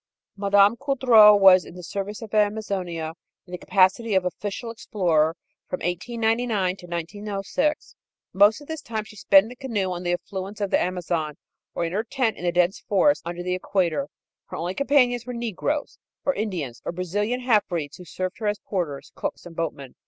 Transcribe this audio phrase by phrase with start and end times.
[0.35, 0.77] Mme.
[0.81, 3.13] Coudreau was in the service of Amazonia,
[3.45, 5.35] in the capacity of official explorer,
[5.67, 7.95] from 1899 to 1906.
[8.33, 11.35] Most of this time she spent in a canoe on the affluents of the Amazon,
[11.75, 14.07] or in her tent in the dense forests under the equator.
[14.45, 19.11] Her only companions were negroes, or Indians, or Brazilian halfbreeds who served her as porters,
[19.13, 19.93] cooks and boatmen.